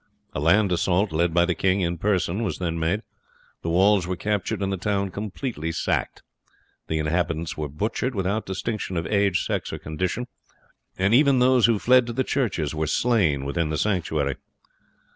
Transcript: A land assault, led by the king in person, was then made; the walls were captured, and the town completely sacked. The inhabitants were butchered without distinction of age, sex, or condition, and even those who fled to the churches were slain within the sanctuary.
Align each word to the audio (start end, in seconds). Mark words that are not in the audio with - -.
A 0.33 0.39
land 0.39 0.71
assault, 0.71 1.11
led 1.11 1.31
by 1.31 1.45
the 1.45 1.53
king 1.53 1.81
in 1.81 1.99
person, 1.99 2.41
was 2.41 2.57
then 2.57 2.79
made; 2.79 3.03
the 3.61 3.69
walls 3.69 4.07
were 4.07 4.15
captured, 4.15 4.63
and 4.63 4.73
the 4.73 4.75
town 4.75 5.11
completely 5.11 5.71
sacked. 5.71 6.23
The 6.87 6.97
inhabitants 6.97 7.55
were 7.55 7.69
butchered 7.69 8.15
without 8.15 8.47
distinction 8.47 8.97
of 8.97 9.05
age, 9.05 9.45
sex, 9.45 9.71
or 9.71 9.77
condition, 9.77 10.25
and 10.97 11.13
even 11.13 11.37
those 11.37 11.67
who 11.67 11.77
fled 11.77 12.07
to 12.07 12.13
the 12.13 12.23
churches 12.23 12.73
were 12.73 12.87
slain 12.87 13.45
within 13.45 13.69
the 13.69 13.77
sanctuary. 13.77 14.37